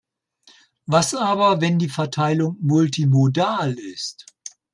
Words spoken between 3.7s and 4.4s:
ist?